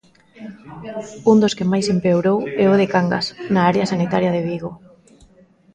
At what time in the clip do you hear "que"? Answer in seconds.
1.57-1.69